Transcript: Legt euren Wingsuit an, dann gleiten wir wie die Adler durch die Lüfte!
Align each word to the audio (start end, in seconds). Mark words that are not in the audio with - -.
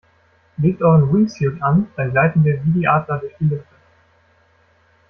Legt 0.57 0.81
euren 0.81 1.13
Wingsuit 1.13 1.61
an, 1.61 1.85
dann 1.95 2.09
gleiten 2.09 2.43
wir 2.43 2.59
wie 2.65 2.71
die 2.71 2.87
Adler 2.87 3.19
durch 3.19 3.35
die 3.39 3.49
Lüfte! 3.49 3.75